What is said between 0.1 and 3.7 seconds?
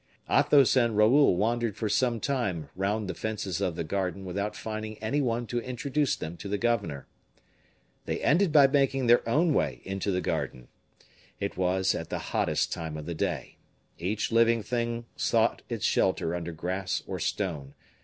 Athos and Raoul wandered for some time round the fences